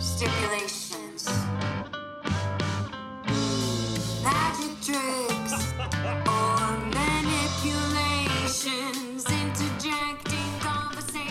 stipulations, 0.00 1.28
magic 4.22 4.80
tricks, 4.80 5.74
or 6.24 6.78
manipulations, 6.94 9.26
interjecting 9.28 10.60
conversation. 10.60 11.26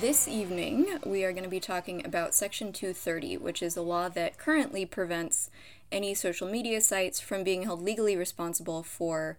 This 0.00 0.28
evening, 0.28 1.00
we 1.04 1.24
are 1.24 1.32
going 1.32 1.42
to 1.42 1.50
be 1.50 1.58
talking 1.58 2.06
about 2.06 2.36
Section 2.36 2.72
230, 2.72 3.36
which 3.38 3.62
is 3.62 3.76
a 3.76 3.82
law 3.82 4.08
that 4.10 4.38
currently 4.38 4.86
prevents 4.86 5.50
any 5.90 6.14
social 6.14 6.48
media 6.48 6.80
sites 6.80 7.18
from 7.18 7.42
being 7.42 7.64
held 7.64 7.82
legally 7.82 8.16
responsible 8.16 8.84
for 8.84 9.38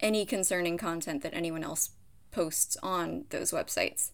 any 0.00 0.24
concerning 0.24 0.78
content 0.78 1.22
that 1.22 1.34
anyone 1.34 1.62
else 1.62 1.90
posts 2.32 2.76
on 2.82 3.26
those 3.30 3.52
websites. 3.52 4.10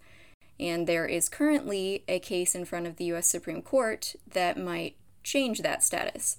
And 0.61 0.87
there 0.87 1.07
is 1.07 1.29
currently 1.29 2.05
a 2.09 2.19
case 2.19 2.55
in 2.55 2.65
front 2.65 2.87
of 2.87 2.97
the 2.97 3.05
US 3.07 3.27
Supreme 3.27 3.63
Court 3.63 4.15
that 4.31 4.59
might 4.59 4.97
change 5.23 5.63
that 5.63 5.83
status. 5.83 6.37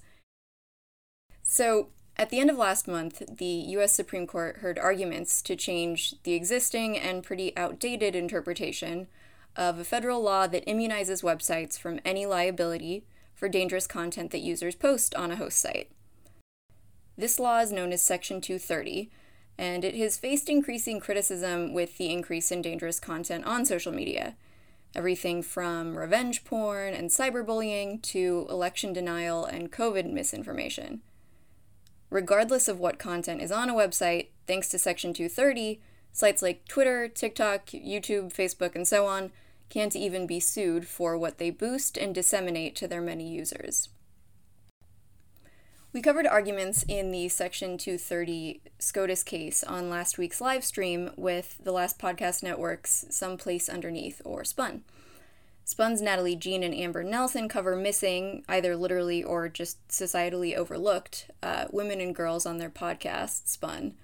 So, 1.42 1.88
at 2.16 2.28
the 2.28 2.38
end 2.38 2.50
of 2.50 2.58
last 2.58 2.86
month, 2.86 3.22
the 3.38 3.46
US 3.46 3.94
Supreme 3.94 4.26
Court 4.26 4.58
heard 4.58 4.78
arguments 4.78 5.40
to 5.42 5.56
change 5.56 6.14
the 6.22 6.34
existing 6.34 6.98
and 6.98 7.24
pretty 7.24 7.56
outdated 7.56 8.14
interpretation 8.14 9.08
of 9.56 9.78
a 9.78 9.84
federal 9.84 10.20
law 10.22 10.46
that 10.46 10.66
immunizes 10.66 11.22
websites 11.24 11.78
from 11.78 11.98
any 12.04 12.26
liability 12.26 13.04
for 13.34 13.48
dangerous 13.48 13.86
content 13.86 14.30
that 14.32 14.40
users 14.40 14.74
post 14.74 15.14
on 15.14 15.30
a 15.30 15.36
host 15.36 15.58
site. 15.58 15.90
This 17.16 17.40
law 17.40 17.58
is 17.60 17.72
known 17.72 17.92
as 17.92 18.02
Section 18.02 18.40
230, 18.40 19.10
and 19.60 19.84
it 19.84 19.94
has 19.94 20.16
faced 20.16 20.48
increasing 20.48 20.98
criticism 21.00 21.74
with 21.74 21.98
the 21.98 22.10
increase 22.10 22.50
in 22.50 22.62
dangerous 22.62 22.98
content 22.98 23.44
on 23.44 23.66
social 23.66 23.92
media. 23.92 24.34
Everything 24.94 25.42
from 25.42 25.98
revenge 25.98 26.44
porn 26.44 26.94
and 26.94 27.10
cyberbullying 27.10 28.00
to 28.00 28.46
election 28.48 28.94
denial 28.94 29.44
and 29.44 29.70
COVID 29.70 30.10
misinformation. 30.10 31.02
Regardless 32.08 32.68
of 32.68 32.80
what 32.80 32.98
content 32.98 33.42
is 33.42 33.52
on 33.52 33.68
a 33.68 33.74
website, 33.74 34.28
thanks 34.46 34.70
to 34.70 34.78
Section 34.78 35.12
230, 35.12 35.78
sites 36.10 36.40
like 36.40 36.66
Twitter, 36.66 37.06
TikTok, 37.06 37.66
YouTube, 37.66 38.32
Facebook, 38.32 38.74
and 38.74 38.88
so 38.88 39.06
on 39.06 39.30
can't 39.68 39.94
even 39.94 40.26
be 40.26 40.40
sued 40.40 40.88
for 40.88 41.18
what 41.18 41.36
they 41.36 41.50
boost 41.50 41.98
and 41.98 42.14
disseminate 42.14 42.74
to 42.76 42.88
their 42.88 43.02
many 43.02 43.28
users. 43.28 43.90
We 45.92 46.02
covered 46.02 46.26
arguments 46.28 46.84
in 46.86 47.10
the 47.10 47.28
Section 47.28 47.76
230 47.76 48.60
SCOTUS 48.78 49.24
case 49.24 49.64
on 49.64 49.90
last 49.90 50.18
week's 50.18 50.40
live 50.40 50.62
stream 50.62 51.10
with 51.16 51.56
the 51.60 51.72
Last 51.72 51.98
Podcast 51.98 52.44
Network's 52.44 53.06
Someplace 53.10 53.68
Underneath, 53.68 54.22
or 54.24 54.44
SPUN. 54.44 54.84
Spun's 55.64 56.00
Natalie 56.00 56.36
Jean 56.36 56.62
and 56.62 56.72
Amber 56.72 57.02
Nelson 57.02 57.48
cover 57.48 57.74
missing, 57.74 58.44
either 58.48 58.76
literally 58.76 59.24
or 59.24 59.48
just 59.48 59.86
societally 59.88 60.54
overlooked, 60.54 61.28
uh, 61.42 61.64
women 61.72 62.00
and 62.00 62.14
girls 62.14 62.46
on 62.46 62.58
their 62.58 62.70
podcast, 62.70 63.48
Spun. 63.48 63.94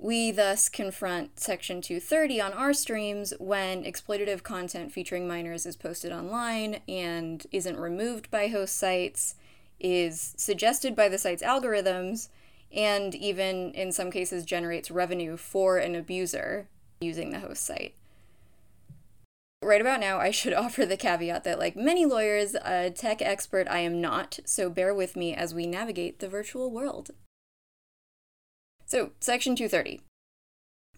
We 0.00 0.32
thus 0.32 0.68
confront 0.68 1.38
Section 1.38 1.80
230 1.80 2.40
on 2.40 2.52
our 2.52 2.72
streams 2.72 3.32
when 3.38 3.84
exploitative 3.84 4.42
content 4.42 4.90
featuring 4.90 5.28
minors 5.28 5.64
is 5.64 5.76
posted 5.76 6.10
online 6.10 6.80
and 6.88 7.46
isn't 7.52 7.78
removed 7.78 8.32
by 8.32 8.48
host 8.48 8.76
sites, 8.76 9.36
is 9.80 10.34
suggested 10.36 10.94
by 10.94 11.08
the 11.08 11.18
site's 11.18 11.42
algorithms, 11.42 12.28
and 12.72 13.14
even 13.14 13.72
in 13.72 13.92
some 13.92 14.10
cases 14.10 14.44
generates 14.44 14.90
revenue 14.90 15.36
for 15.36 15.78
an 15.78 15.94
abuser 15.94 16.68
using 17.00 17.30
the 17.30 17.40
host 17.40 17.64
site. 17.64 17.94
Right 19.62 19.80
about 19.80 20.00
now, 20.00 20.18
I 20.18 20.30
should 20.30 20.52
offer 20.54 20.86
the 20.86 20.96
caveat 20.96 21.44
that, 21.44 21.58
like 21.58 21.76
many 21.76 22.06
lawyers, 22.06 22.54
a 22.54 22.90
tech 22.90 23.20
expert 23.22 23.66
I 23.68 23.80
am 23.80 24.00
not, 24.00 24.38
so 24.44 24.70
bear 24.70 24.94
with 24.94 25.16
me 25.16 25.34
as 25.34 25.54
we 25.54 25.66
navigate 25.66 26.18
the 26.18 26.28
virtual 26.28 26.70
world. 26.70 27.10
So, 28.86 29.10
Section 29.20 29.54
230. 29.54 30.00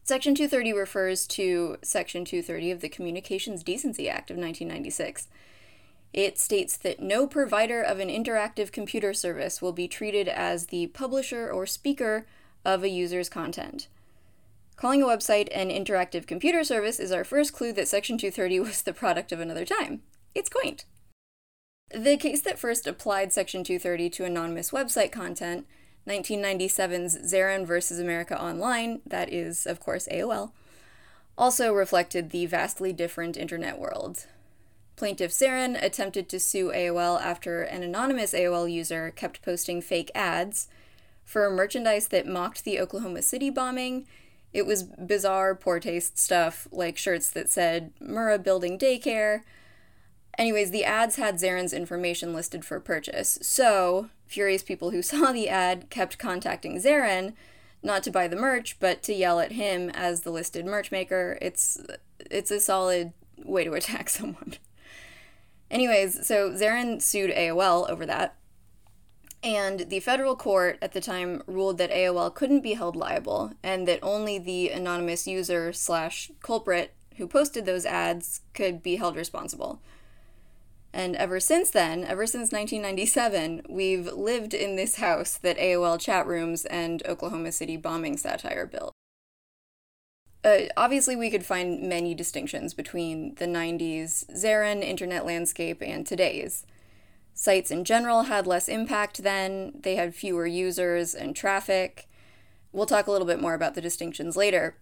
Section 0.05 0.35
230 0.35 0.73
refers 0.73 1.27
to 1.29 1.77
Section 1.83 2.25
230 2.25 2.71
of 2.71 2.81
the 2.81 2.89
Communications 2.89 3.63
Decency 3.63 4.09
Act 4.09 4.31
of 4.31 4.37
1996. 4.37 5.29
It 6.13 6.39
states 6.39 6.77
that 6.79 7.01
no 7.01 7.27
provider 7.27 7.81
of 7.81 8.01
an 8.01 8.09
interactive 8.09 8.73
computer 8.73 9.15
service 9.15 9.63
will 9.63 9.73
be 9.73 9.87
treated 9.87 10.29
as 10.29 10.67
the 10.67 10.89
publisher 10.89 11.51
or 11.51 11.67
speaker 11.67 12.27
of 12.65 12.83
a 12.83 12.89
user's 12.89 13.29
content. 13.29 13.87
Calling 14.77 15.03
a 15.03 15.07
website 15.07 15.49
an 15.55 15.69
interactive 15.69 16.27
computer 16.27 16.65
service 16.65 16.99
is 16.99 17.13
our 17.13 17.23
first 17.23 17.53
clue 17.53 17.73
that 17.75 17.87
Section 17.87 18.19
230 18.19 18.61
was 18.61 18.83
the 18.83 18.93
product 18.93 19.31
of 19.31 19.39
another 19.39 19.65
time. 19.65 20.03
It's 20.35 20.49
quaint. 20.49 20.85
The 21.93 22.17
case 22.17 22.41
that 22.43 22.59
first 22.59 22.87
applied 22.87 23.33
Section 23.33 23.63
230 23.63 24.11
to 24.11 24.25
anonymous 24.25 24.71
website 24.71 25.13
content, 25.13 25.67
1997's 26.07 27.19
Zeran 27.19 27.67
versus 27.67 27.99
America 27.99 28.41
Online, 28.41 29.01
that 29.07 29.33
is, 29.33 29.67
of 29.67 29.81
course, 29.81 30.09
AOL, 30.11 30.53
also 31.37 31.73
reflected 31.73 32.31
the 32.31 32.47
vastly 32.47 32.93
different 32.93 33.37
internet 33.37 33.79
world. 33.79 34.27
Plaintiff 35.01 35.33
Zeran 35.33 35.83
attempted 35.83 36.29
to 36.29 36.39
sue 36.39 36.71
AOL 36.71 37.21
after 37.21 37.63
an 37.63 37.83
anonymous 37.83 38.35
AOL 38.35 38.71
user 38.71 39.11
kept 39.11 39.43
posting 39.43 39.81
fake 39.81 40.13
ads 40.15 40.69
for 41.25 41.51
merchandise 41.51 42.09
that 42.09 42.27
mocked 42.27 42.65
the 42.65 42.79
Oklahoma 42.79 43.23
City 43.23 43.51
bombing 43.51 44.07
it 44.53 44.67
was 44.67 44.83
bizarre, 44.83 45.55
poor 45.55 45.79
taste 45.79 46.19
stuff, 46.19 46.67
like 46.73 46.97
shirts 46.97 47.31
that 47.31 47.49
said 47.49 47.93
Murrah 48.01 48.43
Building 48.43 48.79
Daycare. 48.79 49.43
Anyways, 50.37 50.71
the 50.71 50.85
ads 50.85 51.17
had 51.17 51.37
Zeran's 51.37 51.73
information 51.73 52.33
listed 52.33 52.65
for 52.65 52.81
purchase, 52.81 53.39
so 53.43 54.11
furious 54.27 54.63
people 54.63 54.91
who 54.91 55.03
saw 55.03 55.33
the 55.33 55.49
ad 55.49 55.89
kept 55.91 56.19
contacting 56.19 56.77
Zeran, 56.77 57.35
not 57.83 58.03
to 58.03 58.11
buy 58.11 58.29
the 58.29 58.37
merch, 58.37 58.79
but 58.81 59.03
to 59.05 59.15
yell 59.15 59.41
at 59.41 59.53
him 59.53 59.91
as 59.91 60.21
the 60.21 60.31
listed 60.31 60.67
merch 60.67 60.91
maker. 60.91 61.39
It's 61.41 61.81
it's 62.31 62.51
a 62.51 62.61
solid 62.61 63.13
way 63.45 63.65
to 63.65 63.73
attack 63.73 64.09
someone. 64.11 64.55
Anyways, 65.71 66.27
so 66.27 66.51
Zeran 66.51 67.01
sued 67.01 67.31
AOL 67.31 67.89
over 67.89 68.05
that. 68.07 68.37
And 69.43 69.89
the 69.89 70.01
federal 70.01 70.37
court 70.37 70.79
at 70.83 70.93
the 70.93 71.01
time 71.01 71.43
ruled 71.47 71.79
that 71.79 71.91
AOL 71.91 72.35
couldn't 72.35 72.61
be 72.61 72.75
held 72.75 72.97
liable 72.97 73.53
and 73.63 73.89
that 73.89 74.01
only 74.03 74.39
the 74.39 74.69
anonymous 74.69 75.27
user 75.27 75.73
slash 75.73 76.31
culprit 76.43 76.93
who 77.17 77.27
posted 77.27 77.65
those 77.65 77.87
ads 77.87 78.43
could 78.53 78.83
be 78.83 78.97
held 78.97 79.17
responsible. 79.17 79.81
And 80.93 81.15
ever 81.17 81.39
since 81.39 81.71
then, 81.71 82.05
ever 82.05 82.27
since 82.27 82.53
1997, 82.53 83.63
we've 83.69 84.13
lived 84.13 84.53
in 84.53 84.77
this 84.77 84.97
house 84.97 85.39
that 85.39 85.57
AOL 85.57 86.01
chat 86.01 86.27
rooms 86.27 86.65
and 86.67 87.03
Oklahoma 87.07 87.53
City 87.53 87.77
bombing 87.77 88.17
satire 88.17 88.67
built. 88.67 88.93
Uh, 90.43 90.61
obviously, 90.77 91.17
we 91.17 91.31
could 91.31 91.45
find 91.45 91.83
many 91.83 92.15
distinctions 92.15 92.73
between 92.73 93.35
the 93.35 93.47
90s 93.47 94.25
Zeran 94.35 94.83
internet 94.83 95.27
landscape 95.27 95.83
and 95.83 96.07
today's. 96.07 96.65
Sites 97.35 97.71
in 97.71 97.85
general 97.85 98.25
had 98.25 98.47
less 98.47 98.69
impact 98.69 99.23
then, 99.23 99.73
they 99.79 99.97
had 99.97 100.15
fewer 100.15 100.47
users 100.47 101.15
and 101.15 101.37
traffic. 101.37 102.09
We'll 102.73 102.87
talk 102.87 103.07
a 103.07 103.11
little 103.11 103.27
bit 103.27 103.41
more 103.41 103.55
about 103.55 103.75
the 103.75 103.81
distinctions 103.81 104.37
later. 104.37 104.77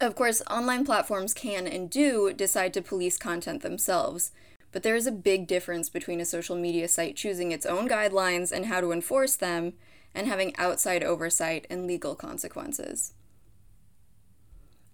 Of 0.00 0.16
course, 0.16 0.42
online 0.50 0.84
platforms 0.84 1.32
can 1.32 1.66
and 1.66 1.88
do 1.88 2.32
decide 2.32 2.74
to 2.74 2.82
police 2.82 3.16
content 3.16 3.62
themselves, 3.62 4.32
but 4.72 4.82
there 4.82 4.96
is 4.96 5.06
a 5.06 5.12
big 5.12 5.46
difference 5.46 5.88
between 5.88 6.20
a 6.20 6.24
social 6.24 6.56
media 6.56 6.88
site 6.88 7.16
choosing 7.16 7.52
its 7.52 7.66
own 7.66 7.88
guidelines 7.88 8.50
and 8.50 8.66
how 8.66 8.80
to 8.80 8.92
enforce 8.92 9.36
them 9.36 9.74
and 10.14 10.26
having 10.26 10.56
outside 10.56 11.02
oversight 11.02 11.66
and 11.70 11.86
legal 11.86 12.14
consequences. 12.14 13.14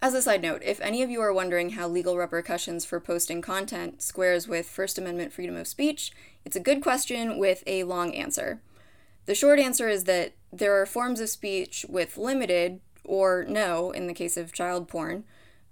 As 0.01 0.15
a 0.15 0.23
side 0.23 0.43
note, 0.43 0.63
if 0.65 0.81
any 0.81 1.03
of 1.03 1.11
you 1.11 1.21
are 1.21 1.33
wondering 1.33 1.71
how 1.71 1.89
legal 1.89 2.17
repercussions 2.17 2.85
for 2.85 3.01
posting 3.01 3.43
content 3.43 4.01
squares 4.01 4.47
with 4.47 4.69
First 4.69 4.97
Amendment 4.97 5.33
freedom 5.33 5.57
of 5.57 5.67
speech, 5.67 6.13
it's 6.45 6.55
a 6.55 6.61
good 6.61 6.81
question 6.81 7.37
with 7.37 7.65
a 7.67 7.83
long 7.83 8.15
answer. 8.15 8.61
The 9.27 9.35
short 9.35 9.59
answer 9.59 9.89
is 9.89 10.05
that 10.05 10.35
there 10.53 10.81
are 10.81 10.87
forms 10.87 11.21
of 11.21 11.29
speech 11.29 11.85
with 11.89 12.17
limited, 12.17 12.81
or 13.03 13.45
no, 13.49 13.91
in 13.91 14.07
the 14.07 14.15
case 14.15 14.37
of 14.37 14.53
child 14.53 14.87
porn, 14.87 15.25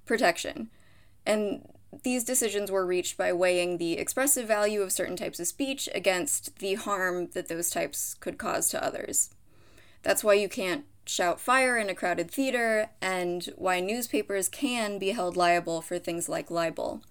protection. 0.07 0.71
And 1.25 1.69
these 2.03 2.25
decisions 2.25 2.69
were 2.69 2.85
reached 2.85 3.17
by 3.17 3.33
weighing 3.33 3.79
the 3.79 3.93
expressive 3.93 4.49
value 4.49 4.83
of 4.83 4.91
certain 4.91 5.17
types 5.17 5.39
of 5.39 5.47
speech 5.47 5.89
against 5.95 6.59
the 6.59 6.75
harm 6.75 7.29
that 7.29 7.47
those 7.47 7.71
types 7.71 8.15
could 8.15 8.39
cause 8.39 8.69
to 8.71 8.85
others. 8.85 9.31
That's 10.03 10.25
why 10.25 10.35
you 10.35 10.49
can't 10.49 10.85
shout 11.07 11.41
fire 11.41 11.79
in 11.79 11.89
a 11.89 11.95
crowded 11.95 12.31
theater, 12.31 12.91
and 13.01 13.53
why 13.57 13.81
newspapers 13.81 14.49
can 14.49 14.99
be 14.99 15.11
held 15.11 15.37
liable 15.37 15.81
for 15.81 15.99
things 15.99 16.29
like 16.29 16.51
libel. 16.51 17.03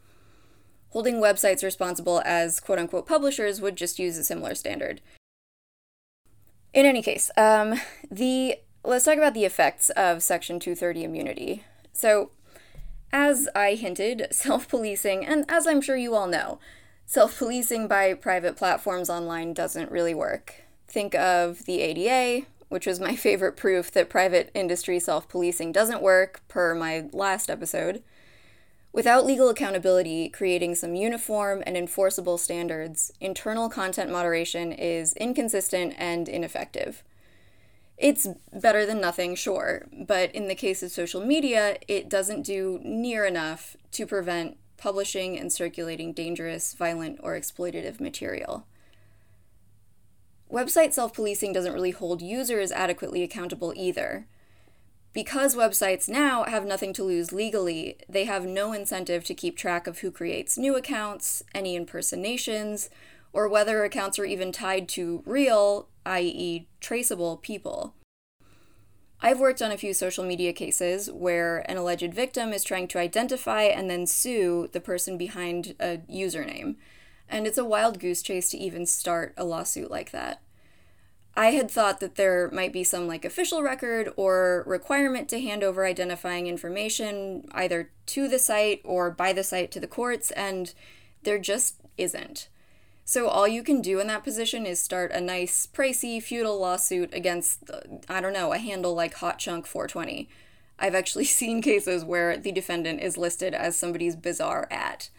Holding 0.90 1.16
websites 1.16 1.64
responsible 1.64 2.22
as 2.26 2.60
quote 2.60 2.80
unquote 2.80 3.08
publishers 3.08 3.60
would 3.60 3.76
just 3.76 4.00
use 4.00 4.18
a 4.18 4.24
similar 4.24 4.56
standard. 4.56 5.02
In 6.74 6.86
any 6.86 7.02
case, 7.02 7.32
um, 7.38 7.82
the 8.12 8.58
let's 8.84 9.06
talk 9.06 9.18
about 9.18 9.34
the 9.34 9.46
effects 9.46 9.90
of 9.92 10.22
Section 10.22 10.60
230 10.60 11.04
immunity. 11.04 11.64
So, 11.94 12.32
As 13.12 13.48
I 13.56 13.76
hinted, 13.76 14.28
self 14.32 14.68
policing, 14.68 15.26
and 15.26 15.46
as 15.50 15.68
I'm 15.68 15.82
sure 15.82 15.98
you 15.98 16.16
all 16.16 16.28
know, 16.28 16.60
self 17.06 17.38
policing 17.40 17.88
by 17.88 18.14
private 18.14 18.58
platforms 18.58 19.10
online 19.10 19.54
doesn't 19.54 19.92
really 19.92 20.14
work. 20.14 20.64
Think 20.88 21.16
of 21.16 21.66
the 21.66 21.82
ADA, 21.82 22.46
which 22.70 22.86
was 22.86 23.00
my 23.00 23.16
favorite 23.16 23.56
proof 23.56 23.92
that 23.92 24.10
private 24.10 24.52
industry 24.54 25.00
self 25.00 25.28
policing 25.28 25.72
doesn't 25.72 26.02
work, 26.02 26.42
per 26.48 26.74
my 26.76 27.10
last 27.12 27.50
episode. 27.50 28.04
Without 28.92 29.26
legal 29.26 29.50
accountability, 29.50 30.30
creating 30.30 30.74
some 30.76 30.96
uniform 30.96 31.62
and 31.66 31.76
enforceable 31.76 32.38
standards, 32.38 33.12
internal 33.20 33.68
content 33.68 34.10
moderation 34.10 34.72
is 34.72 35.14
inconsistent 35.18 35.94
and 35.98 36.30
ineffective. 36.30 37.04
It's 37.98 38.28
better 38.54 38.86
than 38.86 39.02
nothing, 39.02 39.36
sure, 39.36 39.86
but 39.92 40.34
in 40.34 40.48
the 40.48 40.56
case 40.56 40.82
of 40.82 40.92
social 40.92 41.26
media, 41.26 41.78
it 41.90 42.10
doesn't 42.10 42.44
do 42.44 42.80
near 42.84 43.26
enough 43.26 43.76
to 43.92 44.06
prevent 44.06 44.58
publishing 44.78 45.38
and 45.38 45.52
circulating 45.52 46.14
dangerous, 46.14 46.74
violent, 46.74 47.20
or 47.22 47.34
exploitative 47.34 48.00
material. 48.00 48.66
Website 50.52 50.94
self 50.94 51.14
policing 51.14 51.54
doesn't 51.54 51.74
really 51.74 51.92
hold 51.92 52.22
users 52.22 52.72
adequately 52.72 53.24
accountable 53.24 53.74
either. 53.76 54.28
Because 55.14 55.56
websites 55.56 56.10
now 56.10 56.44
have 56.44 56.66
nothing 56.66 56.92
to 56.94 57.04
lose 57.04 57.32
legally, 57.32 57.98
they 58.10 58.26
have 58.26 58.46
no 58.46 58.74
incentive 58.74 59.24
to 59.24 59.34
keep 59.34 59.58
track 59.58 59.88
of 59.88 60.00
who 60.00 60.12
creates 60.12 60.58
new 60.58 60.76
accounts, 60.76 61.42
any 61.54 61.76
impersonations, 61.76 62.90
or 63.32 63.48
whether 63.48 63.84
accounts 63.84 64.20
are 64.20 64.26
even 64.26 64.52
tied 64.52 64.90
to 64.90 65.24
real, 65.26 65.88
i.e., 66.06 66.68
traceable 66.82 67.38
people. 67.38 67.94
I've 69.22 69.40
worked 69.40 69.62
on 69.62 69.72
a 69.72 69.78
few 69.78 69.94
social 69.94 70.26
media 70.26 70.54
cases 70.54 71.10
where 71.10 71.60
an 71.70 71.78
alleged 71.78 72.14
victim 72.14 72.52
is 72.52 72.64
trying 72.64 72.88
to 72.90 73.00
identify 73.00 73.64
and 73.64 73.90
then 73.90 74.06
sue 74.06 74.68
the 74.74 74.82
person 74.82 75.18
behind 75.18 75.76
a 75.80 76.00
username, 76.12 76.76
and 77.30 77.48
it's 77.48 77.58
a 77.58 77.66
wild 77.66 78.00
goose 78.00 78.22
chase 78.22 78.50
to 78.52 78.58
even 78.58 78.86
start 78.86 79.34
a 79.38 79.44
lawsuit 79.44 79.92
like 79.92 80.12
that. 80.12 80.42
I 81.38 81.48
had 81.48 81.70
thought 81.70 82.00
that 82.00 82.16
there 82.16 82.50
might 82.52 82.72
be 82.72 82.84
some 82.84 83.08
like 83.08 83.26
official 83.26 83.62
record 83.62 84.10
or 84.16 84.64
requirement 84.66 85.28
to 85.30 85.42
hand 85.42 85.64
over 85.64 85.86
identifying 85.86 86.48
information 86.48 87.50
either 87.52 87.92
to 88.08 88.28
the 88.28 88.40
site 88.40 88.82
or 88.86 89.12
by 89.12 89.34
the 89.34 89.44
site 89.44 89.72
to 89.72 89.80
the 89.80 89.88
courts, 89.88 90.32
and 90.32 90.74
there 91.24 91.40
just 91.40 91.76
isn't. 91.98 92.48
So 93.04 93.28
all 93.28 93.48
you 93.48 93.62
can 93.62 93.82
do 93.82 94.00
in 94.00 94.08
that 94.08 94.24
position 94.24 94.66
is 94.66 94.82
start 94.82 95.12
a 95.12 95.22
nice, 95.22 95.68
pricey, 95.68 96.24
feudal 96.24 96.60
lawsuit 96.60 97.14
against, 97.14 97.70
uh, 97.70 97.82
I 98.10 98.20
don't 98.20 98.34
know, 98.34 98.52
a 98.52 98.58
handle 98.58 98.96
like 98.96 99.16
Hot 99.16 99.38
Chunk 99.38 99.68
420. 99.68 100.28
I've 100.80 100.96
actually 100.96 101.26
seen 101.26 101.62
cases 101.62 102.04
where 102.04 102.38
the 102.38 102.52
defendant 102.52 103.02
is 103.02 103.18
listed 103.18 103.54
as 103.54 103.76
somebody's 103.76 104.16
bizarre 104.16 104.68
at. 104.72 105.10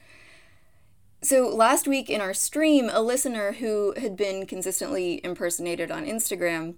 So 1.27 1.49
last 1.49 1.89
week 1.89 2.09
in 2.09 2.21
our 2.21 2.33
stream, 2.33 2.89
a 2.89 3.03
listener 3.03 3.55
who 3.55 3.95
had 3.97 4.17
been 4.17 4.47
consistently 4.47 5.21
impersonated 5.25 5.91
on 5.91 6.07
Instagram 6.07 6.77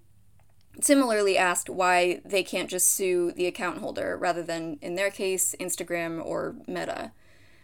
similarly 0.81 1.37
asked 1.37 1.69
why 1.69 2.23
they 2.25 2.43
can't 2.43 2.71
just 2.71 2.89
sue 2.91 3.31
the 3.31 3.45
account 3.45 3.81
holder 3.81 4.17
rather 4.17 4.43
than, 4.43 4.79
in 4.81 4.95
their 4.95 5.11
case, 5.11 5.55
Instagram 5.61 6.25
or 6.25 6.56
Meta. 6.67 7.12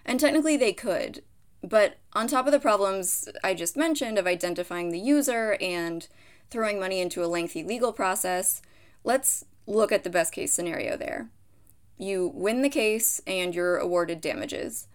And 0.04 0.20
technically 0.20 0.58
they 0.58 0.74
could, 0.74 1.22
but 1.62 2.00
on 2.12 2.28
top 2.28 2.44
of 2.44 2.52
the 2.52 2.60
problems 2.60 3.30
I 3.42 3.54
just 3.54 3.78
mentioned 3.78 4.18
of 4.18 4.26
identifying 4.26 4.90
the 4.90 5.00
user 5.00 5.56
and 5.62 6.06
throwing 6.50 6.78
money 6.78 7.00
into 7.00 7.24
a 7.24 7.32
lengthy 7.32 7.64
legal 7.64 7.94
process, 7.94 8.60
let's 9.04 9.46
look 9.66 9.90
at 9.90 10.04
the 10.04 10.10
best 10.10 10.34
case 10.34 10.52
scenario 10.52 10.98
there. 10.98 11.30
You 11.96 12.30
win 12.34 12.60
the 12.60 12.68
case 12.68 13.22
and 13.26 13.54
you're 13.54 13.78
awarded 13.78 14.20
damages. 14.20 14.86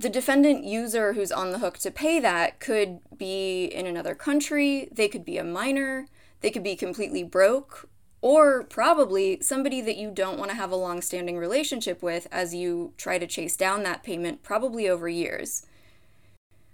The 0.00 0.08
defendant 0.08 0.64
user 0.64 1.12
who's 1.12 1.30
on 1.30 1.52
the 1.52 1.58
hook 1.58 1.76
to 1.80 1.90
pay 1.90 2.20
that 2.20 2.58
could 2.58 3.00
be 3.14 3.66
in 3.66 3.84
another 3.84 4.14
country, 4.14 4.88
they 4.90 5.08
could 5.08 5.26
be 5.26 5.36
a 5.36 5.44
minor, 5.44 6.06
they 6.40 6.50
could 6.50 6.62
be 6.62 6.74
completely 6.74 7.22
broke, 7.22 7.86
or 8.22 8.64
probably 8.64 9.42
somebody 9.42 9.82
that 9.82 9.98
you 9.98 10.10
don't 10.10 10.38
want 10.38 10.50
to 10.52 10.56
have 10.56 10.70
a 10.70 10.76
long 10.76 11.02
standing 11.02 11.36
relationship 11.36 12.02
with 12.02 12.26
as 12.32 12.54
you 12.54 12.94
try 12.96 13.18
to 13.18 13.26
chase 13.26 13.56
down 13.56 13.82
that 13.82 14.02
payment, 14.02 14.42
probably 14.42 14.88
over 14.88 15.06
years. 15.06 15.66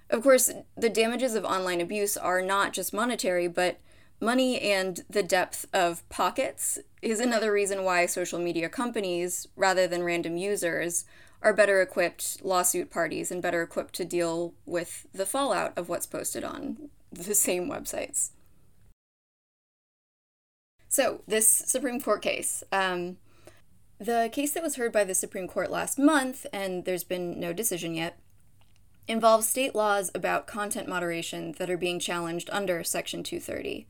Of 0.09 0.23
course, 0.23 0.53
the 0.77 0.89
damages 0.89 1.35
of 1.35 1.45
online 1.45 1.81
abuse 1.81 2.17
are 2.17 2.41
not 2.41 2.73
just 2.73 2.95
monetary, 2.95 3.49
but 3.49 3.81
money 4.21 4.61
and 4.61 5.01
the 5.11 5.25
depth 5.25 5.67
of 5.73 6.09
pockets 6.09 6.79
is 7.03 7.19
another 7.19 7.51
reason 7.51 7.83
why 7.83 8.07
social 8.07 8.39
media 8.39 8.69
companies, 8.69 9.49
rather 9.57 9.89
than 9.89 10.05
random 10.05 10.37
users, 10.37 11.05
are 11.43 11.53
better 11.53 11.81
equipped 11.81 12.45
lawsuit 12.45 12.91
parties 12.91 13.31
and 13.31 13.43
better 13.43 13.63
equipped 13.63 13.95
to 13.95 14.05
deal 14.05 14.55
with 14.65 15.07
the 15.13 15.27
fallout 15.27 15.77
of 15.77 15.89
what's 15.89 16.07
posted 16.07 16.45
on 16.45 16.91
the 17.13 17.35
same 17.35 17.69
websites. 17.69 18.31
So, 20.89 21.23
this 21.27 21.49
Supreme 21.49 22.01
Court 22.01 22.23
case. 22.23 22.63
Um, 22.73 23.19
the 23.99 24.29
case 24.33 24.53
that 24.53 24.63
was 24.63 24.77
heard 24.77 24.93
by 24.93 25.05
the 25.05 25.15
Supreme 25.15 25.49
Court 25.49 25.71
last 25.71 25.99
month, 25.99 26.47
and 26.53 26.85
there's 26.85 27.05
been 27.05 27.41
no 27.41 27.53
decision 27.53 27.95
yet, 27.95 28.19
involves 29.09 29.49
state 29.49 29.75
laws 29.75 30.11
about 30.15 30.47
content 30.47 30.89
moderation 30.89 31.55
that 31.59 31.71
are 31.71 31.77
being 31.77 31.99
challenged 31.99 32.51
under 32.51 32.83
Section 32.83 33.23
230. 33.23 33.87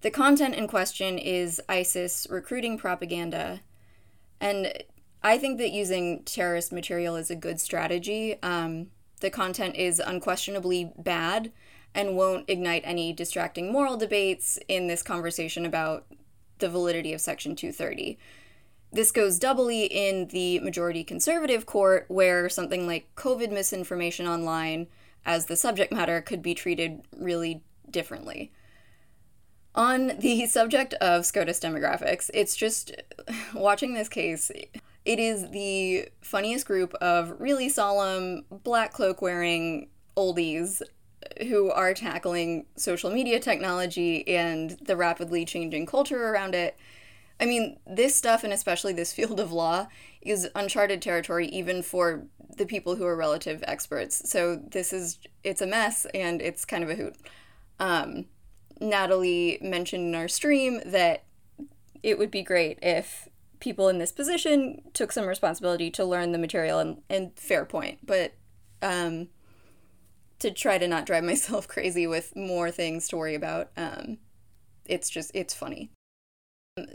The 0.00 0.10
content 0.10 0.54
in 0.54 0.66
question 0.66 1.18
is 1.18 1.60
ISIS 1.68 2.26
recruiting 2.30 2.78
propaganda, 2.78 3.60
and 4.40 4.72
I 5.22 5.38
think 5.38 5.58
that 5.58 5.70
using 5.70 6.22
terrorist 6.24 6.72
material 6.72 7.16
is 7.16 7.30
a 7.30 7.36
good 7.36 7.60
strategy. 7.60 8.38
Um, 8.42 8.88
the 9.20 9.30
content 9.30 9.76
is 9.76 10.00
unquestionably 10.00 10.92
bad 10.96 11.52
and 11.94 12.16
won't 12.16 12.48
ignite 12.48 12.82
any 12.84 13.12
distracting 13.12 13.72
moral 13.72 13.96
debates 13.96 14.58
in 14.68 14.86
this 14.86 15.02
conversation 15.02 15.66
about 15.66 16.06
the 16.58 16.68
validity 16.68 17.12
of 17.12 17.20
Section 17.20 17.56
230. 17.56 18.18
This 18.92 19.12
goes 19.12 19.38
doubly 19.38 19.84
in 19.84 20.28
the 20.28 20.58
majority 20.60 21.04
conservative 21.04 21.66
court, 21.66 22.06
where 22.08 22.48
something 22.48 22.86
like 22.86 23.14
COVID 23.14 23.50
misinformation 23.52 24.26
online 24.26 24.88
as 25.24 25.46
the 25.46 25.56
subject 25.56 25.92
matter 25.92 26.20
could 26.20 26.42
be 26.42 26.54
treated 26.54 27.02
really 27.16 27.62
differently. 27.90 28.52
On 29.74 30.18
the 30.18 30.46
subject 30.48 30.94
of 30.94 31.26
SCOTUS 31.26 31.60
demographics, 31.60 32.30
it's 32.34 32.56
just 32.56 32.92
watching 33.54 33.94
this 33.94 34.08
case, 34.08 34.50
it 35.10 35.18
is 35.18 35.50
the 35.50 36.08
funniest 36.20 36.66
group 36.66 36.94
of 37.00 37.34
really 37.40 37.68
solemn, 37.68 38.44
black 38.48 38.92
cloak 38.92 39.20
wearing 39.20 39.88
oldies 40.16 40.82
who 41.48 41.68
are 41.72 41.92
tackling 41.94 42.66
social 42.76 43.10
media 43.10 43.40
technology 43.40 44.26
and 44.28 44.78
the 44.82 44.96
rapidly 44.96 45.44
changing 45.44 45.84
culture 45.84 46.28
around 46.28 46.54
it. 46.54 46.76
I 47.40 47.46
mean, 47.46 47.80
this 47.84 48.14
stuff, 48.14 48.44
and 48.44 48.52
especially 48.52 48.92
this 48.92 49.12
field 49.12 49.40
of 49.40 49.50
law, 49.50 49.88
is 50.22 50.48
uncharted 50.54 51.02
territory 51.02 51.48
even 51.48 51.82
for 51.82 52.26
the 52.56 52.64
people 52.64 52.94
who 52.94 53.04
are 53.04 53.16
relative 53.16 53.64
experts. 53.66 54.30
So 54.30 54.62
this 54.64 54.92
is, 54.92 55.18
it's 55.42 55.60
a 55.60 55.66
mess 55.66 56.06
and 56.14 56.40
it's 56.40 56.64
kind 56.64 56.84
of 56.84 56.90
a 56.90 56.94
hoot. 56.94 57.16
Um, 57.80 58.26
Natalie 58.80 59.58
mentioned 59.60 60.06
in 60.06 60.14
our 60.14 60.28
stream 60.28 60.80
that 60.86 61.24
it 62.00 62.16
would 62.16 62.30
be 62.30 62.42
great 62.42 62.78
if 62.80 63.28
people 63.60 63.88
in 63.88 63.98
this 63.98 64.12
position 64.12 64.82
took 64.94 65.12
some 65.12 65.26
responsibility 65.26 65.90
to 65.90 66.04
learn 66.04 66.32
the 66.32 66.38
material 66.38 66.78
and, 66.78 67.02
and 67.08 67.32
fair 67.36 67.64
point. 67.64 67.98
But 68.04 68.34
um, 68.82 69.28
to 70.40 70.50
try 70.50 70.78
to 70.78 70.88
not 70.88 71.06
drive 71.06 71.24
myself 71.32 71.68
crazy 71.68 72.06
with 72.06 72.34
more 72.34 72.70
things 72.70 73.06
to 73.08 73.16
worry 73.16 73.34
about. 73.34 73.70
Um, 73.76 74.18
it's 74.84 75.08
just, 75.08 75.30
it's 75.34 75.54
funny. 75.54 75.90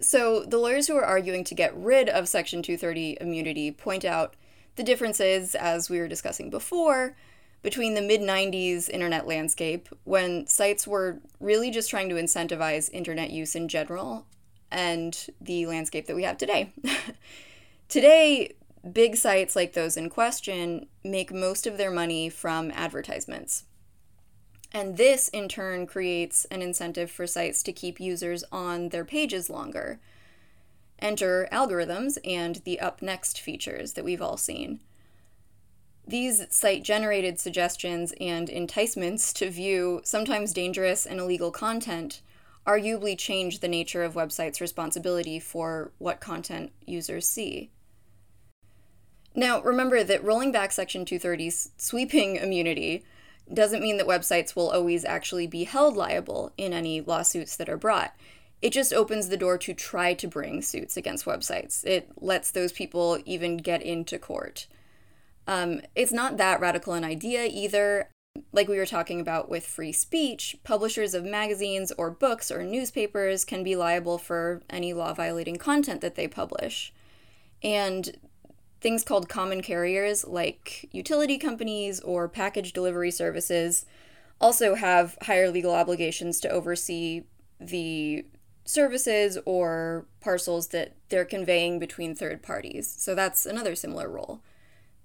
So, 0.02 0.44
the 0.44 0.58
lawyers 0.58 0.88
who 0.88 0.96
are 0.96 1.06
arguing 1.06 1.44
to 1.44 1.56
get 1.56 1.76
rid 1.78 2.10
of 2.10 2.28
Section 2.28 2.64
230 2.64 3.18
immunity 3.22 3.72
point 3.72 4.04
out 4.04 4.36
the 4.76 4.84
differences, 4.84 5.54
as 5.54 5.90
we 5.90 6.00
were 6.00 6.08
discussing 6.08 6.50
before, 6.50 7.16
between 7.62 7.94
the 7.94 8.02
mid 8.02 8.22
90s 8.22 8.90
internet 8.90 9.28
landscape, 9.28 9.90
when 10.04 10.48
sites 10.48 10.88
were 10.88 11.20
really 11.40 11.72
just 11.72 11.90
trying 11.90 12.10
to 12.10 12.16
incentivize 12.16 12.90
internet 12.94 13.32
use 13.32 13.56
in 13.56 13.68
general, 13.68 14.26
and 14.76 15.28
the 15.40 15.66
landscape 15.66 16.06
that 16.06 16.18
we 16.18 16.24
have 16.24 16.38
today. 16.38 16.74
today, 17.90 18.54
big 18.92 19.16
sites 19.16 19.56
like 19.56 19.72
those 19.72 19.96
in 19.96 20.10
question 20.10 20.88
make 21.02 21.34
most 21.34 21.66
of 21.66 21.78
their 21.78 21.90
money 21.90 22.28
from 22.28 22.72
advertisements. 22.72 23.64
And 24.74 24.98
this, 24.98 25.30
in 25.30 25.48
turn, 25.48 25.88
creates 25.88 26.44
an 26.52 26.62
incentive 26.62 27.10
for 27.10 27.26
sites 27.26 27.64
to 27.64 27.72
keep 27.72 28.02
users 28.02 28.44
on 28.52 28.90
their 28.90 29.06
pages 29.06 29.50
longer. 29.50 30.02
Enter 31.00 31.48
algorithms 31.54 32.18
and 32.26 32.58
the 32.66 32.82
up 32.82 33.02
next 33.02 33.40
features 33.40 33.94
that 33.94 34.04
we've 34.04 34.22
all 34.22 34.38
seen. 34.38 34.82
These 36.06 36.48
site 36.50 36.84
generated 36.84 37.40
suggestions 37.40 38.14
and 38.20 38.50
enticements 38.50 39.32
to 39.34 39.50
view 39.50 40.02
sometimes 40.04 40.52
dangerous 40.52 41.06
and 41.06 41.22
illegal 41.22 41.52
content 41.52 42.22
arguably 42.66 43.18
change 43.18 43.60
the 43.60 43.68
nature 43.68 44.04
of 44.04 44.14
websites' 44.14 44.62
responsibility 44.62 45.40
for 45.40 45.92
what 45.98 46.20
content 46.20 46.72
users 46.86 47.28
see. 47.28 47.70
Now, 49.36 49.62
remember 49.62 50.04
that 50.04 50.24
rolling 50.24 50.52
back 50.52 50.72
Section 50.72 51.06
230's 51.06 51.72
sweeping 51.78 52.36
immunity 52.42 53.04
doesn't 53.54 53.82
mean 53.82 53.98
that 53.98 54.08
websites 54.08 54.56
will 54.56 54.72
always 54.72 55.06
actually 55.06 55.46
be 55.46 55.66
held 55.66 55.96
liable 55.96 56.52
in 56.58 56.74
any 56.74 57.02
lawsuits 57.02 57.56
that 57.58 57.70
are 57.70 57.78
brought. 57.78 58.16
It 58.62 58.74
just 58.74 58.94
opens 58.94 59.30
the 59.30 59.38
door 59.38 59.58
to 59.60 59.74
try 59.74 60.14
to 60.16 60.28
bring 60.28 60.62
suits 60.62 60.98
against 60.98 61.26
websites. 61.26 61.86
It 61.86 62.12
lets 62.20 62.50
those 62.50 62.72
people 62.72 63.20
even 63.26 63.58
get 63.58 63.84
into 63.84 64.18
court. 64.18 64.66
Um, 65.48 65.82
it's 65.94 66.12
not 66.12 66.38
that 66.38 66.60
radical 66.60 66.94
an 66.94 67.04
idea 67.04 67.46
either. 67.46 68.10
Like 68.52 68.68
we 68.68 68.78
were 68.78 68.86
talking 68.86 69.20
about 69.20 69.50
with 69.50 69.66
free 69.66 69.92
speech, 69.92 70.58
publishers 70.64 71.14
of 71.14 71.26
magazines 71.26 71.92
or 71.98 72.10
books 72.10 72.50
or 72.50 72.64
newspapers 72.64 73.44
can 73.44 73.64
be 73.64 73.76
liable 73.76 74.18
for 74.18 74.62
any 74.70 74.94
law 74.94 75.14
violating 75.14 75.58
content 75.58 76.02
that 76.02 76.16
they 76.16 76.28
publish. 76.28 76.94
And 77.62 78.18
things 78.82 79.04
called 79.04 79.28
common 79.28 79.62
carriers, 79.62 80.26
like 80.26 80.88
utility 80.92 81.38
companies 81.38 82.00
or 82.02 82.30
package 82.30 82.72
delivery 82.72 83.12
services, 83.12 83.86
also 84.40 84.76
have 84.76 85.18
higher 85.24 85.50
legal 85.50 85.74
obligations 85.74 86.40
to 86.42 86.50
oversee 86.50 87.24
the 87.60 88.26
services 88.64 89.38
or 89.46 90.06
parcels 90.22 90.70
that 90.70 90.94
they're 91.10 91.26
conveying 91.26 91.80
between 91.80 92.16
third 92.16 92.42
parties. 92.42 92.94
So 92.98 93.16
that's 93.16 93.46
another 93.46 93.76
similar 93.76 94.10
role 94.10 94.42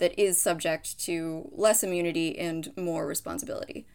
that 0.00 0.18
is 0.18 0.40
subject 0.40 0.98
to 1.00 1.48
less 1.52 1.82
immunity 1.82 2.38
and 2.38 2.76
more 2.76 3.06
responsibility. 3.06 3.86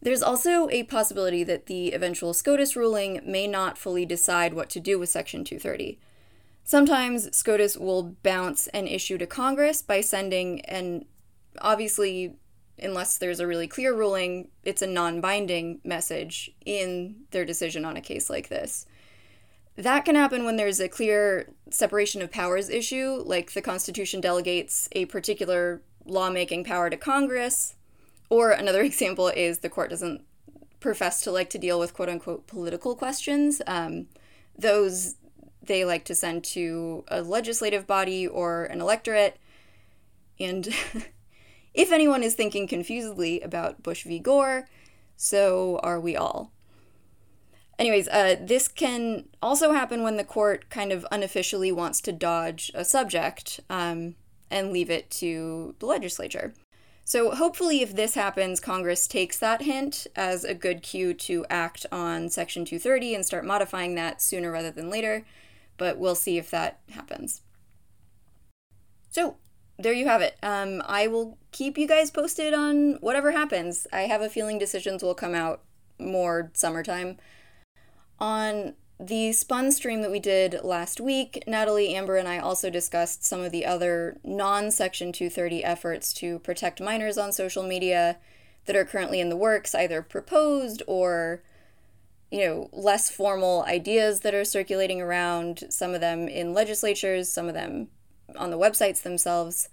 There's 0.00 0.22
also 0.22 0.68
a 0.70 0.82
possibility 0.82 1.44
that 1.44 1.66
the 1.66 1.92
eventual 1.92 2.34
SCOTUS 2.34 2.74
ruling 2.74 3.20
may 3.24 3.46
not 3.46 3.78
fully 3.78 4.04
decide 4.04 4.52
what 4.52 4.68
to 4.70 4.80
do 4.80 4.98
with 4.98 5.08
Section 5.08 5.44
230. 5.44 6.00
Sometimes 6.64 7.34
SCOTUS 7.36 7.76
will 7.76 8.16
bounce 8.24 8.66
an 8.68 8.88
issue 8.88 9.16
to 9.18 9.26
Congress 9.26 9.80
by 9.80 10.00
sending 10.00 10.60
an 10.62 11.04
obviously 11.60 12.34
unless 12.78 13.18
there's 13.18 13.40
a 13.40 13.46
really 13.46 13.68
clear 13.68 13.94
ruling, 13.94 14.48
it's 14.64 14.82
a 14.82 14.86
non 14.86 15.20
binding 15.20 15.80
message 15.84 16.50
in 16.64 17.16
their 17.30 17.44
decision 17.44 17.84
on 17.84 17.96
a 17.96 18.00
case 18.00 18.28
like 18.28 18.48
this. 18.48 18.86
That 19.82 20.04
can 20.04 20.14
happen 20.14 20.44
when 20.44 20.56
there's 20.56 20.80
a 20.80 20.88
clear 20.88 21.48
separation 21.70 22.22
of 22.22 22.30
powers 22.30 22.68
issue, 22.68 23.22
like 23.24 23.52
the 23.52 23.62
Constitution 23.62 24.20
delegates 24.20 24.88
a 24.92 25.06
particular 25.06 25.82
lawmaking 26.04 26.64
power 26.64 26.90
to 26.90 26.96
Congress. 26.96 27.74
Or 28.30 28.50
another 28.50 28.82
example 28.90 29.28
is 29.28 29.58
the 29.58 29.68
court 29.68 29.90
doesn't 29.90 30.22
profess 30.80 31.20
to 31.22 31.30
like 31.30 31.50
to 31.50 31.58
deal 31.58 31.78
with 31.78 31.94
quote 31.94 32.08
unquote 32.08 32.46
political 32.46 32.94
questions. 32.94 33.60
Um, 33.66 34.06
those 34.58 35.16
they 35.62 35.84
like 35.84 36.04
to 36.06 36.14
send 36.14 36.42
to 36.42 37.04
a 37.08 37.22
legislative 37.22 37.86
body 37.86 38.26
or 38.26 38.64
an 38.64 38.80
electorate. 38.80 39.38
And 40.40 40.68
If 41.74 41.90
anyone 41.90 42.22
is 42.22 42.34
thinking 42.34 42.68
confusedly 42.68 43.40
about 43.40 43.82
Bush 43.82 44.04
v. 44.04 44.18
Gore, 44.18 44.68
so 45.16 45.80
are 45.82 45.98
we 45.98 46.16
all. 46.16 46.52
Anyways, 47.82 48.06
uh, 48.06 48.36
this 48.40 48.68
can 48.68 49.24
also 49.42 49.72
happen 49.72 50.04
when 50.04 50.16
the 50.16 50.22
court 50.22 50.70
kind 50.70 50.92
of 50.92 51.04
unofficially 51.10 51.72
wants 51.72 52.00
to 52.02 52.12
dodge 52.12 52.70
a 52.76 52.84
subject 52.84 53.58
um, 53.68 54.14
and 54.52 54.72
leave 54.72 54.88
it 54.88 55.10
to 55.10 55.74
the 55.80 55.86
legislature. 55.86 56.54
So, 57.04 57.32
hopefully, 57.32 57.82
if 57.82 57.96
this 57.96 58.14
happens, 58.14 58.60
Congress 58.60 59.08
takes 59.08 59.36
that 59.40 59.62
hint 59.62 60.06
as 60.14 60.44
a 60.44 60.54
good 60.54 60.84
cue 60.84 61.12
to 61.12 61.44
act 61.50 61.84
on 61.90 62.28
Section 62.28 62.64
230 62.64 63.16
and 63.16 63.26
start 63.26 63.44
modifying 63.44 63.96
that 63.96 64.22
sooner 64.22 64.52
rather 64.52 64.70
than 64.70 64.88
later, 64.88 65.26
but 65.76 65.98
we'll 65.98 66.14
see 66.14 66.38
if 66.38 66.52
that 66.52 66.78
happens. 66.92 67.42
So, 69.10 69.38
there 69.76 69.92
you 69.92 70.06
have 70.06 70.22
it. 70.22 70.36
Um, 70.40 70.84
I 70.86 71.08
will 71.08 71.36
keep 71.50 71.76
you 71.76 71.88
guys 71.88 72.12
posted 72.12 72.54
on 72.54 72.98
whatever 73.00 73.32
happens. 73.32 73.88
I 73.92 74.02
have 74.02 74.22
a 74.22 74.30
feeling 74.30 74.56
decisions 74.56 75.02
will 75.02 75.16
come 75.16 75.34
out 75.34 75.62
more 75.98 76.52
summertime. 76.54 77.18
On 78.22 78.74
the 79.00 79.32
spun 79.32 79.72
stream 79.72 80.00
that 80.02 80.10
we 80.12 80.20
did 80.20 80.62
last 80.62 81.00
week, 81.00 81.42
Natalie, 81.44 81.92
Amber, 81.92 82.14
and 82.14 82.28
I 82.28 82.38
also 82.38 82.70
discussed 82.70 83.24
some 83.24 83.40
of 83.40 83.50
the 83.50 83.66
other 83.66 84.16
non 84.22 84.70
Section 84.70 85.10
230 85.10 85.64
efforts 85.64 86.12
to 86.14 86.38
protect 86.38 86.80
minors 86.80 87.18
on 87.18 87.32
social 87.32 87.64
media 87.64 88.18
that 88.66 88.76
are 88.76 88.84
currently 88.84 89.18
in 89.18 89.28
the 89.28 89.36
works, 89.36 89.74
either 89.74 90.02
proposed 90.02 90.84
or 90.86 91.42
you 92.30 92.46
know, 92.46 92.70
less 92.72 93.10
formal 93.10 93.64
ideas 93.64 94.20
that 94.20 94.36
are 94.36 94.44
circulating 94.44 95.00
around, 95.00 95.64
some 95.68 95.92
of 95.92 96.00
them 96.00 96.28
in 96.28 96.54
legislatures, 96.54 97.28
some 97.28 97.48
of 97.48 97.54
them 97.54 97.88
on 98.36 98.50
the 98.50 98.58
websites 98.58 99.02
themselves. 99.02 99.68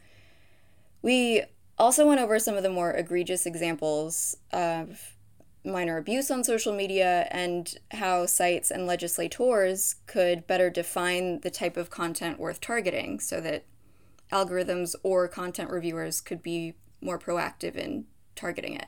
We 1.04 1.44
also 1.78 2.08
went 2.08 2.20
over 2.20 2.40
some 2.40 2.58
of 2.58 2.64
the 2.64 2.72
more 2.72 2.94
egregious 2.94 3.46
examples 3.46 4.38
of 4.52 5.19
minor 5.64 5.98
abuse 5.98 6.32
on 6.32 6.44
social 6.44 6.74
media 6.74 7.28
and 7.32 7.78
how 7.92 8.26
sites 8.26 8.72
and 8.72 8.88
legislators 8.88 9.96
could 10.06 10.48
better 10.48 10.70
define 10.70 11.42
the 11.42 11.50
type 11.50 11.78
of 11.78 11.90
content 11.90 12.40
worth 12.40 12.62
targeting 12.62 13.20
so 13.20 13.42
that 13.42 13.66
algorithms 14.32 14.96
or 15.04 15.28
content 15.28 15.70
reviewers 15.70 16.22
could 16.22 16.42
be 16.42 16.76
more 17.02 17.20
proactive 17.20 17.76
in 17.76 18.06
targeting 18.36 18.76
it. 18.76 18.88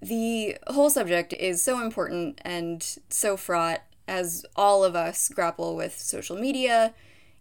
The 0.00 0.56
whole 0.68 0.90
subject 0.90 1.32
is 1.32 1.62
so 1.62 1.80
important 1.80 2.40
and 2.44 2.82
so 3.08 3.36
fraught 3.36 3.82
as 4.06 4.44
all 4.54 4.84
of 4.84 4.94
us 4.94 5.28
grapple 5.28 5.74
with 5.74 5.98
social 5.98 6.36
media 6.36 6.94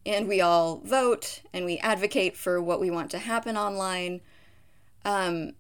and 0.06 0.28
we 0.28 0.40
all 0.40 0.82
vote 0.84 1.42
and 1.54 1.66
we 1.66 1.78
advocate 1.80 2.38
for 2.38 2.62
what 2.62 2.80
we 2.80 2.92
want 2.92 3.12
to 3.12 3.20
happen 3.20 3.58
online. 3.58 4.22
Um, 5.04 5.54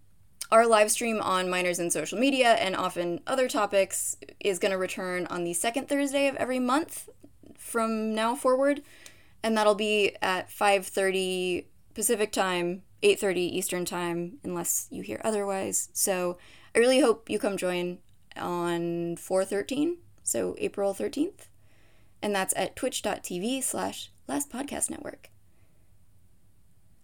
our 0.51 0.67
live 0.67 0.91
stream 0.91 1.19
on 1.21 1.49
minors 1.49 1.79
and 1.79 1.91
social 1.91 2.19
media 2.19 2.53
and 2.53 2.75
often 2.75 3.19
other 3.25 3.47
topics 3.47 4.17
is 4.39 4.59
going 4.59 4.71
to 4.71 4.77
return 4.77 5.25
on 5.27 5.43
the 5.43 5.53
second 5.53 5.87
Thursday 5.87 6.27
of 6.27 6.35
every 6.35 6.59
month 6.59 7.09
from 7.57 8.13
now 8.13 8.35
forward, 8.35 8.81
and 9.41 9.57
that'll 9.57 9.75
be 9.75 10.15
at 10.21 10.49
5:30 10.49 11.65
Pacific 11.93 12.31
time, 12.31 12.83
8:30 13.01 13.37
Eastern 13.39 13.85
time, 13.85 14.37
unless 14.43 14.87
you 14.91 15.01
hear 15.01 15.21
otherwise. 15.23 15.89
So 15.93 16.37
I 16.75 16.79
really 16.79 16.99
hope 16.99 17.29
you 17.29 17.39
come 17.39 17.57
join 17.57 17.99
on 18.37 19.15
413, 19.15 19.97
so 20.23 20.55
April 20.57 20.93
13th, 20.93 21.47
and 22.21 22.35
that's 22.35 22.53
at 22.55 22.75
twitch.tv 22.75 23.63
slash 23.63 24.11
Last 24.27 24.51
Podcast 24.51 24.89
Network. 24.89 25.29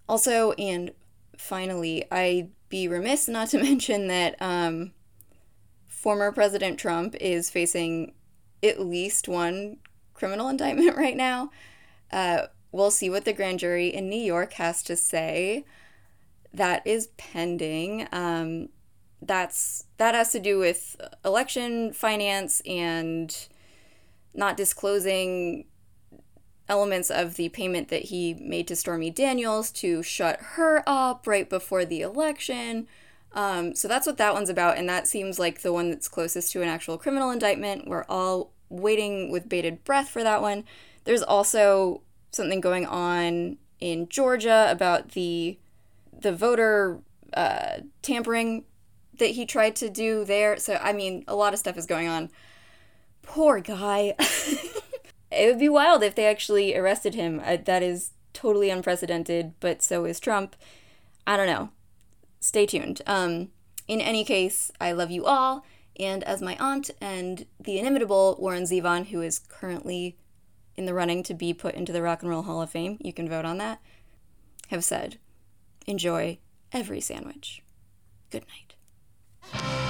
Also, 0.09 0.51
and 0.53 0.91
finally, 1.37 2.03
I'd 2.11 2.51
be 2.71 2.87
remiss 2.87 3.27
not 3.27 3.49
to 3.49 3.57
mention 3.61 4.07
that 4.07 4.35
um, 4.41 4.93
former 5.87 6.31
President 6.31 6.79
Trump 6.79 7.15
is 7.21 7.51
facing 7.51 8.13
at 8.63 8.79
least 8.79 9.27
one 9.27 9.77
criminal 10.15 10.49
indictment 10.49 10.97
right 10.97 11.15
now. 11.15 11.51
Uh, 12.11 12.47
we'll 12.71 12.89
see 12.89 13.09
what 13.09 13.25
the 13.25 13.33
grand 13.33 13.59
jury 13.59 13.89
in 13.89 14.09
New 14.09 14.19
York 14.19 14.53
has 14.53 14.81
to 14.83 14.95
say. 14.95 15.63
That 16.51 16.85
is 16.85 17.07
pending. 17.17 18.07
Um, 18.11 18.69
that's 19.21 19.85
that 19.97 20.15
has 20.15 20.31
to 20.31 20.39
do 20.39 20.57
with 20.57 20.95
election 21.23 21.93
finance 21.93 22.61
and 22.65 23.47
not 24.33 24.57
disclosing 24.57 25.65
elements 26.67 27.09
of 27.09 27.35
the 27.35 27.49
payment 27.49 27.89
that 27.89 28.03
he 28.03 28.33
made 28.35 28.67
to 28.67 28.75
Stormy 28.75 29.09
Daniels 29.09 29.71
to 29.71 30.01
shut 30.01 30.39
her 30.53 30.83
up 30.87 31.27
right 31.27 31.49
before 31.49 31.85
the 31.85 32.01
election. 32.01 32.87
Um, 33.33 33.75
so 33.75 33.87
that's 33.87 34.07
what 34.07 34.17
that 34.17 34.33
one's 34.33 34.49
about, 34.49 34.77
and 34.77 34.87
that 34.89 35.07
seems 35.07 35.39
like 35.39 35.61
the 35.61 35.73
one 35.73 35.89
that's 35.89 36.07
closest 36.07 36.51
to 36.51 36.61
an 36.61 36.67
actual 36.67 36.97
criminal 36.97 37.31
indictment. 37.31 37.87
We're 37.87 38.05
all 38.09 38.51
waiting 38.69 39.31
with 39.31 39.49
bated 39.49 39.83
breath 39.83 40.09
for 40.09 40.23
that 40.23 40.41
one. 40.41 40.63
There's 41.03 41.23
also 41.23 42.01
something 42.31 42.61
going 42.61 42.85
on 42.85 43.57
in 43.79 44.07
Georgia 44.07 44.67
about 44.69 45.09
the 45.09 45.57
the 46.17 46.31
voter 46.31 46.99
uh, 47.33 47.79
tampering 48.01 48.65
that 49.17 49.31
he 49.31 49.45
tried 49.45 49.75
to 49.77 49.89
do 49.89 50.23
there. 50.23 50.57
So 50.57 50.75
I 50.81 50.93
mean, 50.93 51.23
a 51.27 51.35
lot 51.35 51.53
of 51.53 51.59
stuff 51.59 51.77
is 51.77 51.85
going 51.85 52.07
on. 52.07 52.29
Poor 53.23 53.59
guy. 53.59 54.15
It 55.31 55.47
would 55.47 55.59
be 55.59 55.69
wild 55.69 56.03
if 56.03 56.15
they 56.15 56.25
actually 56.25 56.75
arrested 56.75 57.15
him. 57.15 57.41
Uh, 57.43 57.57
that 57.63 57.81
is 57.81 58.11
totally 58.33 58.69
unprecedented, 58.69 59.53
but 59.59 59.81
so 59.81 60.05
is 60.05 60.19
Trump. 60.19 60.55
I 61.25 61.37
don't 61.37 61.47
know. 61.47 61.69
Stay 62.39 62.65
tuned. 62.65 63.01
Um, 63.05 63.49
in 63.87 64.01
any 64.01 64.23
case, 64.23 64.71
I 64.79 64.91
love 64.91 65.11
you 65.11 65.25
all, 65.25 65.65
and 65.99 66.23
as 66.23 66.41
my 66.41 66.57
aunt 66.59 66.89
and 66.99 67.45
the 67.59 67.77
inimitable 67.79 68.37
Warren 68.39 68.63
Zevon, 68.63 69.07
who 69.07 69.21
is 69.21 69.39
currently 69.39 70.17
in 70.75 70.85
the 70.85 70.93
running 70.93 71.23
to 71.23 71.33
be 71.33 71.53
put 71.53 71.75
into 71.75 71.91
the 71.91 72.01
Rock 72.01 72.21
and 72.21 72.29
Roll 72.29 72.43
Hall 72.43 72.61
of 72.61 72.69
Fame, 72.69 72.97
you 73.01 73.13
can 73.13 73.29
vote 73.29 73.45
on 73.45 73.57
that, 73.57 73.81
have 74.69 74.83
said, 74.83 75.17
enjoy 75.85 76.39
every 76.71 77.01
sandwich. 77.01 77.61
Good 78.29 78.45
night. 79.53 79.80